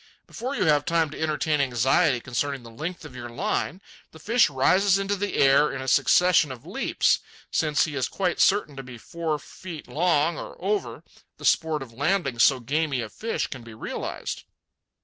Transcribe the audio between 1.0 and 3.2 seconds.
to entertain anxiety concerning the length of